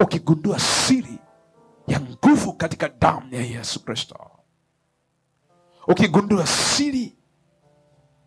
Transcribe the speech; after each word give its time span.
ukigundua 0.00 0.58
siri 0.58 1.18
ya 1.86 2.00
nguvu 2.00 2.52
katika 2.52 2.88
damu 2.88 3.34
ya 3.34 3.40
yesu 3.42 3.84
kristo. 3.84 4.30
Ukigundua 5.88 6.46
siri 6.46 7.16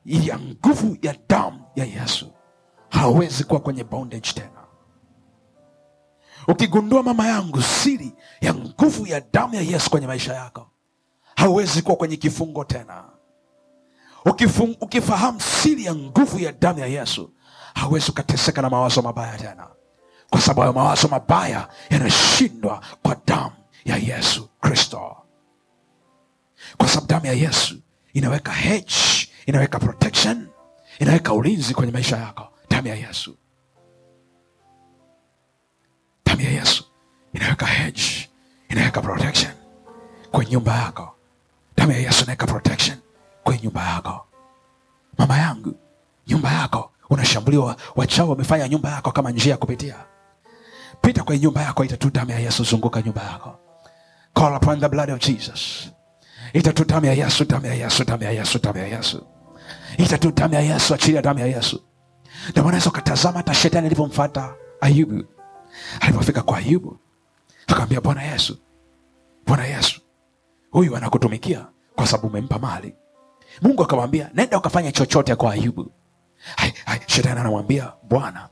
ya 0.05 0.39
nguvu 0.39 0.97
ya 1.01 1.15
damu 1.29 1.65
ya 1.75 1.85
yesu 1.85 2.31
hawezi 2.89 3.43
kuwa 3.43 3.59
kwenye 3.59 3.83
bondage 3.83 4.31
tena. 4.33 4.61
Ukigundua 6.47 7.03
mama 7.03 7.27
yangu 7.27 7.61
siri 7.61 8.13
ya 8.41 8.53
nguvu 8.53 9.07
ya 9.07 9.21
damu 9.33 9.55
ya 9.55 9.61
yesu 9.61 9.89
kwenye 9.89 10.07
maisha 10.07 10.33
yako 10.33 10.67
hauwezi 11.35 11.81
kuwa 11.81 11.95
kwenye 11.97 12.17
kifungo 12.17 12.63
tena. 12.63 13.03
Ukifahamu 14.81 15.39
siri 15.41 15.85
ya 15.85 15.95
nguvu 15.95 16.39
ya 16.39 16.51
damu 16.51 16.79
ya 16.79 16.85
yesu 16.87 17.33
hauwezi 17.73 18.11
ukateseka 18.11 18.61
na 18.61 18.69
mawazo 18.69 19.01
mabaya 19.01 19.37
tena 19.37 19.67
kwa 20.31 20.41
sababu 20.41 20.73
mawazo 20.79 21.07
mabaya 21.07 21.67
yanashindwa 21.89 22.81
kwa 23.03 23.15
damu 23.27 23.51
ya 23.85 23.97
yesu 23.97 24.49
kristo. 24.61 25.17
Kwa 26.77 26.87
sababu 26.87 27.07
damu 27.07 27.25
ya 27.25 27.33
yesu 27.33 27.75
inaweka 28.13 28.51
hedge 28.51 28.95
inaweka 29.45 29.79
protection 29.79 30.47
inaweka 30.99 31.33
ulinzi 31.33 31.73
kwenye 31.73 31.91
maisha 31.91 32.17
yako. 32.17 32.47
Damu 32.69 32.87
ya 32.87 32.95
yesu. 32.95 33.37
Damu 36.25 36.41
ya 36.41 36.49
yesu 36.51 36.83
inaweka 37.33 37.65
hedge 37.65 38.29
inaweka 38.69 39.01
protection 39.01 39.51
kwenye 40.31 40.51
nyumba 40.51 40.75
yako. 40.75 41.15
Damu 41.77 41.91
ya 41.91 41.97
yesu 41.97 42.23
inaweka 42.23 42.47
protection 42.47 42.97
kwenye 43.43 43.61
nyumba 43.63 43.89
yako. 43.89 44.25
Mama 45.17 45.37
yangu 45.37 45.73
nyumba 46.27 46.51
yako 46.53 46.91
unashambuliwa 47.09 47.75
wachao 47.95 48.29
wamefanya 48.29 48.67
nyumba 48.67 48.89
yako 48.91 49.11
kama 49.11 49.31
njia 49.31 49.51
ya 49.51 49.57
kupitia 49.57 49.95
pita 51.01 51.23
kwenye 51.23 51.41
nyumba 51.43 51.61
yako 51.61 51.83
ita 51.85 51.97
tu 51.97 52.09
damu 52.09 52.31
ya 52.31 52.39
yesu. 52.39 52.63
Zunguka 52.63 53.01
nyumba 53.01 53.23
yako. 53.23 53.59
Call 54.33 54.55
upon 54.55 54.79
the 54.79 54.89
blood 54.89 55.09
of 55.09 55.19
jesus. 55.19 55.91
Ita 56.53 56.73
tu 56.73 56.85
damu 56.85 57.05
ya 57.05 57.13
yesu 57.13 57.45
damu 57.45 57.65
ya 57.65 57.73
yesu 57.73 58.03
damu 58.03 58.23
ya 58.23 58.31
yesu 58.31 58.59
damu 58.59 58.77
ya 58.79 58.87
yesu. 58.87 59.25
Ita 59.97 60.17
damu 60.17 60.53
ya 60.53 60.61
yesu 60.61 60.93
achilia 60.93 61.21
damu 61.21 61.39
ya 61.39 61.45
yesu. 61.47 61.81
Ndio 62.49 62.63
maana 62.63 62.81
ukatazama 62.87 63.37
hata 63.37 63.53
shetani 63.53 63.85
alivyomfata 63.87 64.53
ayubu. 64.81 65.23
Alipofika 65.99 66.41
kwa 66.41 66.57
ayubu 66.57 66.99
akamwambia 67.67 68.01
bwana 68.01 68.23
yesu 68.23 68.57
bwana 69.45 69.65
yesu 69.65 70.01
huyu 70.71 70.97
anakutumikia 70.97 71.65
kwa 71.95 72.07
sababu 72.07 72.27
umempa 72.27 72.59
mali. 72.59 72.95
Mungu 73.61 73.83
akamwambia 73.83 74.29
nenda 74.33 74.57
ukafanya 74.57 74.91
chochote 74.91 75.35
kwa 75.35 75.53
ayubu. 75.53 75.91
Hai, 76.55 76.73
hai, 76.85 76.99
shetani 77.07 77.39
anamwambia 77.39 77.93
bwana 78.03 78.49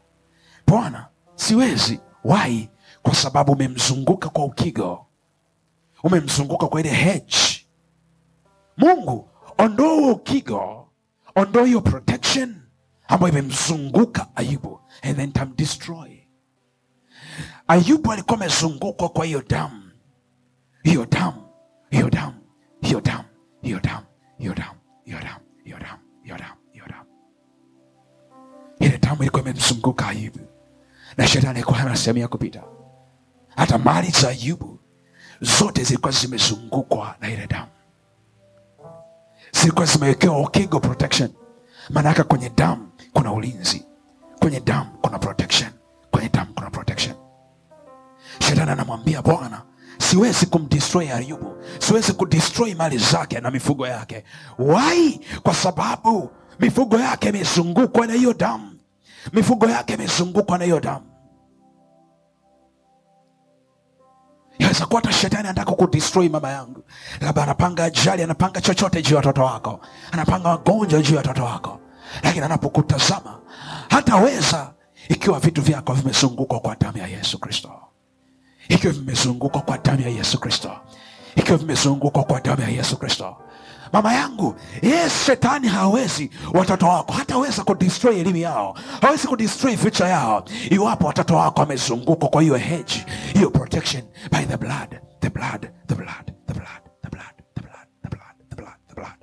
bwana 0.68 1.08
siwezi 1.36 2.00
wai 2.24 2.70
kwa 3.04 3.16
sababu 3.16 3.52
umemzunguka 3.52 4.30
kwa 4.30 4.46
ukigo. 4.46 5.06
Umemzunguka 6.04 6.68
kwa 6.68 6.80
ile 6.80 6.90
hedge. 6.90 7.38
Mungu 8.78 9.30
ondoa 9.58 9.94
huo 9.94 10.12
ukigo. 10.12 10.88
Ondoa 11.36 11.66
hiyo 11.66 11.82
protection 11.82 12.56
ambayo 13.08 13.34
imemzunguka 13.34 14.28
ayubu 14.36 14.80
and 15.02 15.16
then 15.18 15.32
tamdestroy 15.32 16.20
ayubu 17.68 18.12
alikuwa 18.12 18.36
amezungukwa 18.38 19.10
kwa 19.10 19.26
hiyo 19.26 19.44
damu 19.50 19.92
hiyo 20.84 21.06
damu 21.06 21.42
hiyo 21.90 22.10
damu 22.10 22.34
hiyo 22.82 23.02
damu 23.02 23.24
hiyo 23.62 23.80
damu 23.80 24.06
hiyo 24.38 24.54
damu 24.54 24.76
hiyo 25.06 25.20
damu 25.20 25.40
hiyo 25.64 25.80
damu 25.80 26.00
hiyo 26.24 26.38
damu 26.38 26.58
hiyo 26.74 26.86
damu 26.88 27.06
ile 28.80 28.98
damu 28.98 29.22
ilikuwa 29.22 29.42
imemzunguka 29.42 30.08
ayubu 30.08 30.40
na 31.18 31.28
shetani 31.28 31.54
alikuwa 31.56 31.78
hana 31.78 31.96
sehemu 31.96 32.20
ya 32.20 32.28
kupita. 32.28 32.64
Hata 33.56 33.78
mali 33.78 34.10
za 34.10 34.30
ayubu 34.30 34.80
zote 35.42 35.84
zilikuwa 35.84 36.12
zimezungukwa 36.12 37.16
na 37.22 37.30
ile 37.30 37.48
damu. 37.48 37.68
Zilikuwa 39.52 39.86
zimewekewa 39.86 40.40
ukigo 40.40 40.80
protection. 40.80 41.30
Maanake 41.90 42.24
kwenye 42.24 42.50
damu 42.50 42.90
kuna 43.14 43.34
ulinzi. 43.34 43.86
Kwenye 44.40 44.60
damu 44.60 44.90
kuna 45.02 45.20
protection. 45.20 45.70
Kwenye 46.12 46.30
damu 46.30 46.54
kuna 46.56 46.70
protection. 46.70 47.16
Shetani 48.40 48.72
anamwambia 48.72 49.22
bwana 49.22 49.62
siwezi 49.98 50.46
kumdestroy 50.46 51.14
ayubu. 51.14 51.56
Siwezi 51.80 52.14
kudestroy 52.14 52.74
mali 52.74 52.98
zake 52.98 53.40
na 53.40 53.52
mifugo 53.52 53.88
yake. 53.88 54.24
Why? 54.60 55.20
kwa 55.44 55.54
sababu 55.54 56.32
mifugo 56.60 57.00
yake 57.00 57.30
imezungukwa 57.30 58.08
na 58.08 58.14
hiyo 58.14 58.34
damu 58.34 58.69
mifugo 59.34 59.66
yake 59.70 59.94
imezungukwa 59.94 60.58
na 60.58 60.64
hiyo 60.66 60.80
damu. 60.80 61.06
Yaweza 64.60 64.86
kuwa 64.86 65.02
hata 65.02 65.14
shetani 65.14 65.48
anataka 65.48 65.72
kudestroy 65.72 66.30
mama 66.30 66.50
yangu. 66.50 66.84
Labda 67.22 67.44
anapanga 67.44 67.84
ajali 67.84 68.24
anapanga 68.24 68.62
chochote 68.62 69.02
juu 69.02 69.12
ya 69.12 69.18
watoto 69.18 69.44
wako. 69.44 69.80
Anapanga 70.12 70.50
magonjwa 70.50 71.02
juu 71.02 71.14
ya 71.16 71.18
watoto 71.22 71.44
wako. 71.44 71.80
Lakini 72.24 72.46
anapokutazama 72.46 73.40
hataweza 73.90 74.74
ikiwa 75.10 75.40
vitu 75.40 75.62
vyako 75.62 75.94
vimezungukwa 75.94 76.60
kwa 76.60 76.76
damu 76.76 76.98
ya 76.98 77.08
yesu 77.08 77.40
kristo. 77.40 77.72
Ikiwa 78.70 78.94
vimezungukwa 78.94 79.62
kwa 79.62 79.78
damu 79.78 80.02
ya 80.02 80.10
yesu 80.10 80.40
kristo. 80.40 80.72
Ikiwa 81.36 81.58
vimezungukwa 81.58 82.24
kwa 82.24 82.42
damu 82.42 82.62
ya 82.62 82.70
yesu 82.70 82.98
kristo 82.98 83.38
mama 83.94 84.14
yangu 84.14 84.56
yes 84.82 85.26
shetani 85.26 85.68
hawezi 85.68 86.32
watoto 86.54 86.88
wako. 86.88 87.14
Hataweza 87.14 87.64
kudestroy 87.64 88.20
elimu 88.20 88.38
yao. 88.38 88.78
Hawezi 89.02 89.28
kudestroy 89.28 89.78
future 89.78 90.10
yao. 90.10 90.46
Iwapo 90.70 91.08
watoto 91.08 91.36
wako 91.36 91.60
wamezungukwa 91.62 92.30
kwa 92.30 92.42
hiyo 92.42 92.56
hedge 92.56 93.06
hiyo 93.34 93.50
protection 93.50 94.04
by 94.32 94.46
the 94.46 94.58
blood 94.58 94.96
the 95.20 95.30
blood 95.30 95.68
the 95.88 95.96
blood 95.96 96.26
the 96.48 96.54
blood 96.54 96.84
the 97.02 97.10
blood 97.10 97.34
the 97.54 97.62
blood 97.62 97.88
the 98.04 98.10
blood 98.10 98.36
the 98.50 98.56
blood 98.56 98.78
the 98.90 98.96
blood. 98.96 99.20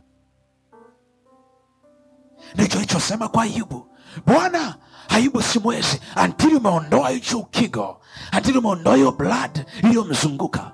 Ndicho 2.55 2.81
ichosema 2.83 3.29
kwa 3.29 3.43
ayubu. 3.43 3.87
Bwana 4.27 4.75
ayubu 5.09 5.43
simwezi 5.43 6.01
antili 6.15 6.55
umeondoa 6.55 7.11
hicho 7.11 7.39
ukigo 7.39 8.01
antili 8.33 8.59
umeondoa 8.59 8.97
hiyo 8.97 9.13
blood 9.13 9.65
iliyomzunguka 9.83 10.73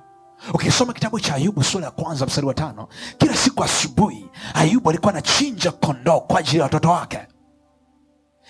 ukisoma 0.54 0.92
kitabu 0.92 1.20
cha 1.20 1.34
ayubu 1.34 1.64
sura 1.64 1.84
ya 1.84 1.90
kwanza 1.90 2.26
mstari 2.26 2.46
wa 2.46 2.54
tano 2.54 2.88
kila 3.18 3.34
siku 3.36 3.64
asubuhi 3.64 4.30
ayubu 4.54 4.90
alikuwa 4.90 5.12
anachinja 5.12 5.72
kondoo 5.72 6.20
kwa 6.20 6.40
ajili 6.40 6.56
ya 6.58 6.62
watoto 6.64 6.90
wake. 6.90 7.18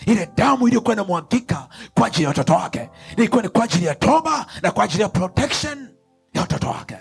Ile 0.07 0.31
damu 0.37 0.67
iliyokuwa 0.69 0.95
inamwagika 0.95 1.69
kwa 1.95 2.07
ajili 2.07 2.23
ya 2.23 2.29
watoto 2.29 2.53
wake 2.55 2.91
ilikuwa 3.17 3.43
ni 3.43 3.49
kwa 3.49 3.65
ajili 3.65 3.87
ya 3.87 3.95
toba 3.95 4.47
na 4.63 4.71
kwa 4.71 4.85
ajili 4.85 5.03
ya 5.03 5.09
protection 5.09 5.89
ya 6.35 6.41
watoto 6.41 6.69
wake. 6.69 6.97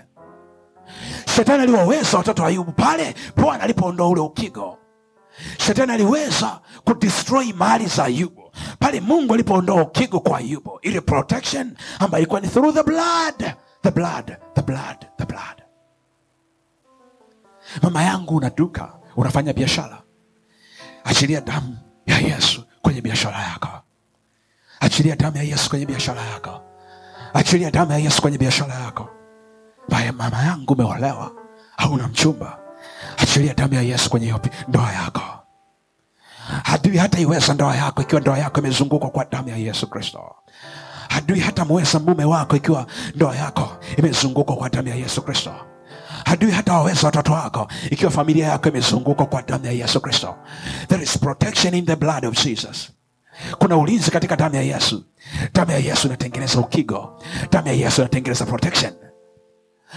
Shetani 1.36 1.62
aliwaweza 1.62 2.18
watoto 2.18 2.42
wa 2.42 2.48
ayubu 2.48 2.72
pale 2.72 3.14
bwana 3.36 3.64
alipoondoa 3.64 4.08
ule 4.08 4.20
ukigo 4.20 4.78
shetani 5.58 5.92
aliweza 5.92 6.60
kudestroy 6.84 7.52
mali 7.52 7.86
za 7.86 8.04
ayubu 8.04 8.52
pale 8.78 9.00
mungu 9.00 9.34
alipoondoa 9.34 9.82
ukigo 9.82 10.20
kwa 10.20 10.38
ayubu 10.38 10.78
ile 10.82 11.00
protection 11.00 11.76
ambayo 11.98 12.20
ilikuwa 12.22 12.40
ni 12.40 12.48
through 12.48 12.74
the 12.74 12.82
blood 12.82 13.54
the 13.82 13.90
blood 13.90 14.36
the 14.54 14.62
blood 14.62 15.06
the 15.18 15.26
blood. 15.26 15.62
Mama 17.82 18.02
yangu 18.02 18.36
una 18.36 18.50
duka 18.50 18.92
unafanya 19.16 19.52
biashara. 19.52 20.02
Achilia 21.04 21.40
damu 21.40 21.76
ya 22.06 22.18
yesu 22.18 22.64
kwenye 22.82 23.00
biashara 23.00 23.38
yako. 23.42 23.68
Achilia 24.80 25.16
damu 25.16 25.36
ya 25.36 25.42
yesu 25.42 25.70
kwenye 25.70 25.86
biashara 25.86 26.22
yako. 26.22 26.62
Achilia 27.34 27.70
damu 27.70 27.92
ya 27.92 27.98
yesu 27.98 28.22
kwenye 28.22 28.38
biashara 28.38 28.74
yako. 28.74 29.08
Baya 29.88 30.12
mama 30.12 30.42
yangu 30.42 30.72
umeolewa 30.72 31.32
hauna 31.76 32.08
mchumba. 32.08 32.58
Achilia 33.18 33.54
damu 33.54 33.74
ya 33.74 33.82
yesu 33.82 34.10
kwenye 34.10 34.34
ndoa 34.68 34.92
yako. 34.92 35.22
Adui 36.64 36.96
hata 36.98 37.18
iweza 37.20 37.54
ndoa 37.54 37.76
yako 37.76 38.02
ikiwa 38.02 38.20
ndoa 38.20 38.38
yako 38.38 38.60
imezungukwa 38.60 39.10
kwa 39.10 39.24
damu 39.24 39.48
ya 39.48 39.56
yesu 39.56 39.86
kristo 39.90 40.34
adui 41.22 41.40
hata 41.40 41.64
mweza 41.64 41.98
mume 41.98 42.24
wako 42.24 42.56
ikiwa 42.56 42.86
ndoa 43.14 43.36
yako 43.36 43.76
imezungukwa 43.98 44.56
kwa 44.56 44.68
damu 44.70 44.88
ya 44.88 44.94
yesu 44.94 45.22
kristo. 45.22 45.52
Adui 46.24 46.50
hata 46.50 46.72
waweza 46.72 47.06
watoto 47.06 47.32
wako 47.32 47.68
ikiwa 47.90 48.10
familia 48.10 48.46
yako 48.48 48.68
imezungukwa 48.68 49.26
kwa 49.26 49.42
damu 49.42 49.66
ya 49.66 49.72
yesu 49.72 50.00
kristo. 50.00 50.34
There 50.88 51.02
is 51.02 51.18
protection 51.18 51.74
in 51.74 51.86
the 51.86 51.96
blood 51.96 52.24
of 52.24 52.44
jesus. 52.44 52.90
Kuna 53.58 53.76
ulinzi 53.76 54.10
katika 54.10 54.36
damu 54.36 54.54
ya 54.54 54.62
yesu. 54.62 55.04
Damu 55.52 55.70
ya 55.70 55.78
yesu 55.78 56.06
inatengeneza 56.06 56.60
ukigo. 56.60 57.22
Damu 57.50 57.66
ya 57.68 57.74
yesu 57.74 58.00
inatengeneza 58.00 58.46
protection. 58.46 58.92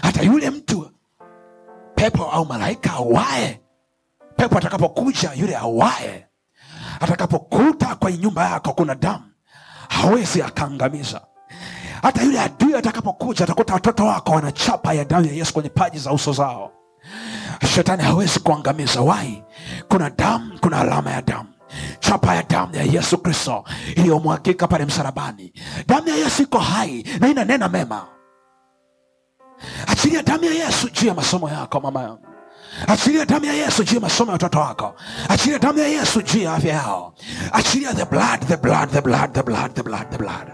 Hata 0.01 0.21
yule 0.21 0.49
mtu 0.49 0.91
pepo 1.95 2.23
au 2.31 2.45
malaika 2.45 2.93
awaye 2.93 3.61
pepo 4.35 4.57
atakapokuja 4.57 5.33
yule 5.33 5.55
awaye 5.55 6.25
atakapokuta 6.99 7.95
kwenye 7.95 8.17
nyumba 8.17 8.49
yako 8.49 8.73
kuna 8.73 8.95
damu 8.95 9.23
hawezi 10.01 10.41
akaangamiza. 10.41 11.21
Hata 12.01 12.23
yule 12.23 12.39
adui 12.39 12.75
atakapokuja 12.75 13.43
atakuta 13.43 13.73
watoto 13.73 14.05
wako 14.05 14.31
wanachapa 14.31 14.93
ya 14.93 15.05
damu 15.05 15.25
ya 15.25 15.33
yesu 15.33 15.53
kwenye 15.53 15.69
paji 15.69 15.99
za 15.99 16.11
uso 16.11 16.33
zao. 16.33 16.71
Shetani 17.75 18.03
hawezi 18.03 18.39
kuangamiza. 18.39 19.01
Wai 19.01 19.43
kuna 19.89 20.09
damu 20.09 20.59
kuna 20.61 20.79
alama 20.79 21.11
ya 21.11 21.21
damu. 21.21 21.49
Chapa 21.99 22.35
ya 22.35 22.43
damu 22.43 22.75
ya 22.75 22.83
yesu 22.83 23.17
kristo 23.17 23.63
iliyomwagika 23.95 24.67
pale 24.67 24.85
msalabani. 24.85 25.53
Damu 25.87 26.07
ya 26.07 26.15
yesu 26.15 26.43
iko 26.43 26.59
hai 26.59 27.05
na 27.19 27.27
inanena 27.27 27.69
mema. 27.69 28.05
Achilia 29.87 30.23
damu 30.23 30.43
ya 30.43 30.51
yesu 30.65 30.89
juu 30.89 31.07
ya 31.07 31.13
masomo 31.13 31.49
yako 31.49 31.79
mama 31.79 32.01
yangu 32.01 32.27
achilia 32.87 33.25
damu 33.25 33.45
ya 33.45 33.53
yesu 33.53 33.83
juu 33.83 33.95
ya 33.95 34.01
masomo 34.01 34.31
ya 34.31 34.33
watoto 34.33 34.59
wako. 34.59 34.95
Achilia 35.29 35.59
damu 35.59 35.79
ya 35.79 35.87
yesu 35.87 36.21
juu 36.21 36.39
ya 36.41 36.53
afya 36.53 36.73
yao. 36.73 37.13
Achilia 37.51 37.93
the 37.93 38.05
blood 38.05 38.39
the 38.47 38.57
blood 38.57 38.89
the 38.91 39.01
blood 39.01 39.33
the 39.33 39.43
blood 39.43 39.73
the 39.73 39.83
blood 39.83 40.09
the 40.11 40.17
blood. 40.17 40.51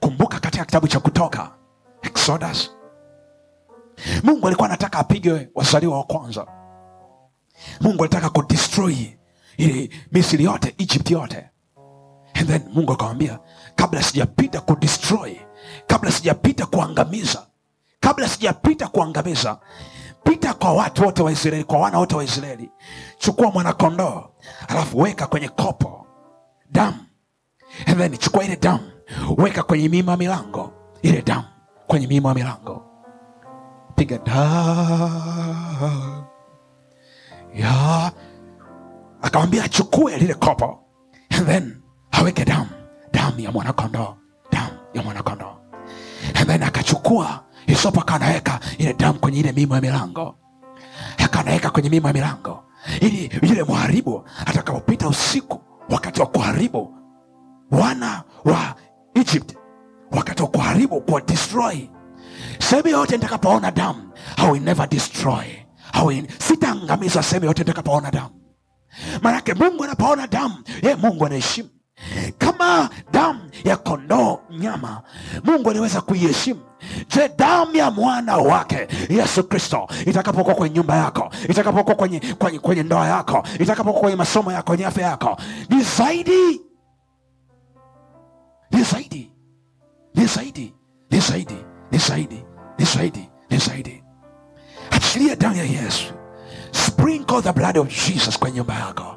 Kumbuka 0.00 0.40
katika 0.40 0.64
kitabu 0.64 0.88
cha 0.88 1.00
kutoka 1.00 1.50
exodus. 2.02 2.70
Mungu 4.22 4.46
alikuwa 4.46 4.68
anataka 4.68 4.98
apige 4.98 5.48
wazaliwa 5.54 5.96
wa 5.98 6.04
kwanza. 6.04 6.46
Mungu 7.80 8.02
alitaka 8.04 8.30
kudestroy 8.30 8.94
ile 9.56 9.90
misri 10.12 10.44
yote 10.44 10.74
egypt 10.78 11.10
yote. 11.10 11.46
And 12.34 12.48
then 12.48 12.62
mungu 12.72 12.92
akamwambia 12.92 13.38
kabla 13.76 14.02
sijapita 14.02 14.60
kudestroy 14.60 15.36
kabla 15.86 16.10
sijapita 16.10 16.66
kuangamiza 16.66 17.46
kabla 18.00 18.28
sijapita 18.28 18.88
kuangamiza 18.88 19.58
pita 20.24 20.54
kwa 20.54 20.72
watu 20.72 21.04
wote 21.04 21.22
wa 21.22 21.32
israeli 21.32 21.64
kwa 21.64 21.78
wana 21.78 21.98
wote 21.98 22.16
wa 22.16 22.24
israeli. 22.24 22.70
Chukua 23.18 23.50
mwanakondoo 23.50 24.24
alafu 24.68 24.98
weka 24.98 25.26
kwenye 25.26 25.48
kopo 25.48 26.06
damu. 26.70 26.96
And 27.86 27.98
then 27.98 28.18
chukua 28.18 28.44
ile 28.44 28.56
damu 28.56 28.90
weka 29.36 29.62
kwenye 29.62 29.88
mima 29.88 30.16
milango 30.16 30.72
ile 31.02 31.22
damu 31.22 31.44
kwenye 31.86 32.06
mima 32.06 32.28
ya 32.28 32.34
milango. 32.34 32.82
Piga 33.96 34.18
damu. 34.18 36.24
Ya. 37.54 38.12
Akamwambia 39.22 39.64
achukue 39.64 40.16
lile 40.16 40.34
kopo 40.34 40.78
and 41.30 41.46
then 41.46 41.82
aweke 42.12 42.44
damu. 42.44 42.66
Damu 43.12 43.40
ya 43.40 43.52
mwanakondoo 43.52 44.14
damu 44.52 44.70
ya 44.94 45.02
mwanakondoo. 45.02 45.56
And 46.34 46.46
then 46.48 46.62
akachukua 46.62 47.44
isopo 47.66 48.02
anaweka 48.06 48.60
ile 48.78 48.92
damu 48.94 49.18
kwenye 49.18 49.40
ile 49.40 49.52
mimo 49.52 49.74
ya 49.74 49.80
milango. 49.80 50.34
Akanaweka 51.18 51.70
kwenye 51.70 51.88
mimo 51.90 52.08
ya 52.08 52.14
milango. 52.14 52.64
Ili 53.00 53.30
yule 53.42 53.62
mharibu 53.64 54.24
atakapopita 54.46 55.08
usiku 55.08 55.60
wakati 55.90 56.20
wa 56.20 56.26
kuharibu 56.26 56.94
wana 57.70 58.22
wa 58.44 58.74
egypt 59.14 59.56
wakati 60.10 60.42
wa 60.42 60.48
kuharibu 60.48 61.00
kuwa 61.00 61.20
destroy. 61.20 61.78
Sehemu 62.58 62.88
yoyote 62.88 63.16
nitakapoona 63.16 63.70
damu 63.70 64.10
I 64.36 64.50
will 64.50 64.62
never 64.62 64.88
destroy. 64.88 65.46
Sitaangamiza 66.38 67.22
sehemu 67.22 67.44
yoyote 67.44 67.62
nitakapoona 67.62 68.10
damu. 68.10 68.30
Maanake 69.22 69.54
mungu 69.54 69.84
anapoona 69.84 70.26
damu 70.26 70.54
ye 70.82 70.94
mungu 70.96 71.26
anaheshimu 71.26 71.68
kama 72.38 72.90
damu 73.12 73.40
ya 73.64 73.76
kondoo 73.76 74.38
nyama 74.50 75.02
mungu 75.44 75.70
aliweza 75.70 76.00
kuiheshimu. 76.00 76.60
Je 77.08 77.28
damu 77.38 77.76
ya 77.76 77.90
mwana 77.90 78.36
wake 78.36 78.88
yesu 79.08 79.44
kristo 79.44 79.88
itakapokuwa 80.06 80.54
kwenye 80.54 80.74
nyumba 80.76 80.96
yako 80.96 81.30
itakapokuwa 81.48 81.96
kwenye, 81.96 82.20
kwenye, 82.38 82.58
kwenye 82.58 82.82
ndoa 82.82 83.06
yako 83.06 83.42
itakapokuwa 83.58 84.00
kwenye 84.00 84.16
masomo 84.16 84.52
yako 84.52 84.66
kwenye 84.66 84.86
afya 84.86 85.06
yako 85.06 85.36
ni 85.68 85.82
zaidi 85.82 86.60
ni 88.70 88.82
zaidi 88.82 89.32
ni 90.14 90.26
zaidi 90.26 90.74
ni 91.10 91.20
zaidi 91.20 91.56
ni 91.90 91.98
zaidi 91.98 92.44
ni 92.78 92.84
zaidi 92.84 93.28
ni 93.50 93.58
zaidi. 93.58 94.02
Achilia 94.90 95.36
damu 95.36 95.56
ya 95.56 95.64
yesu. 95.64 96.12
Sprinkle 96.72 97.42
the 97.42 97.52
blood 97.52 97.78
of 97.78 97.88
jesus 97.88 98.38
kwenye 98.38 98.56
nyumba 98.56 98.74
yako 98.74 99.16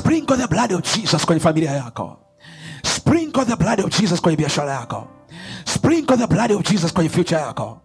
sprinkle 0.00 0.36
the 0.36 0.46
blood 0.48 0.72
of 0.72 0.82
jesus 0.82 1.24
kwenye 1.26 1.40
familia 1.40 1.70
yako. 1.70 2.16
Sprinkle 2.84 3.44
the 3.44 3.56
blood 3.56 3.80
of 3.80 3.90
jesus 4.00 4.20
kwenye 4.20 4.36
biashara 4.36 4.72
yako. 4.72 5.08
Sprinkle 5.64 6.16
the 6.16 6.26
blood 6.26 6.50
of 6.52 6.62
jesus 6.62 6.92
kwenye 6.92 7.08
future 7.10 7.36
yako. 7.40 7.80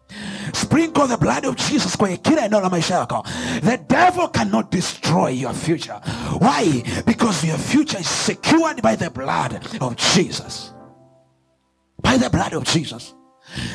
Sprinkle 0.54 1.08
the 1.08 1.18
blood 1.18 1.46
of 1.46 1.56
jesus 1.56 1.98
kwenye 1.98 2.18
kila 2.18 2.46
eneo 2.46 2.62
la 2.62 2.70
maisha 2.70 2.96
yako. 2.96 3.26
The 3.62 3.78
devil 3.78 4.28
cannot 4.30 4.72
destroy 4.72 5.30
your 5.42 5.54
future. 5.54 6.00
Why? 6.40 6.84
Because 7.06 7.48
your 7.48 7.58
future 7.58 8.00
is 8.00 8.08
secured 8.10 8.82
by 8.82 8.96
the 8.96 9.10
blood 9.10 9.60
of 9.82 9.96
jesus. 9.96 10.72
By 12.02 12.18
the 12.18 12.30
blood 12.30 12.54
of 12.54 12.64
jesus. 12.64 13.14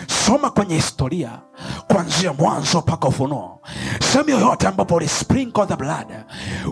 Soma 0.08 0.50
kwenye 0.50 0.74
historia 0.74 1.30
kuanzia 1.88 2.32
mwanzo 2.32 2.78
mpaka 2.78 3.08
ufunuo. 3.08 3.60
Sehemu 4.12 4.30
yoyote 4.30 4.66
ambapo 4.68 4.94
walisprinkle 4.94 5.66
the 5.66 5.76
blood 5.76 6.06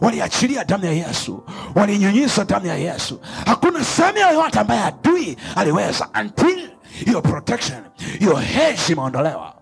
waliachilia 0.00 0.64
damu 0.64 0.84
ya 0.84 0.92
yesu. 0.92 1.44
Walinyunyiza 1.74 2.44
damu 2.44 2.66
ya 2.66 2.74
yesu. 2.76 3.20
Hakuna 3.46 3.84
sehemu 3.84 4.18
yoyote 4.18 4.58
ambaye 4.58 4.82
adui 4.82 5.36
aliweza 5.56 6.08
until 6.20 6.70
hiyo 7.04 7.22
protection 7.22 7.82
hiyo 8.18 8.36
hedge 8.36 8.92
imeondolewa. 8.92 9.54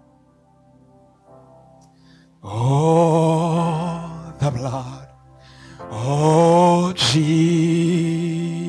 Oh, 2.42 4.00
the 4.40 4.50
blood. 4.50 5.08
Oh, 5.92 6.92
Jesus. 6.92 8.65